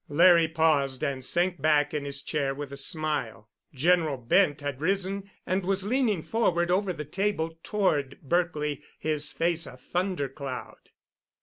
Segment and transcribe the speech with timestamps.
[0.09, 3.51] Larry paused and sank back in his chair with a smile.
[3.71, 9.67] General Bent had risen and was leaning forward over the table toward Berkely, his face
[9.67, 10.89] a thunder cloud.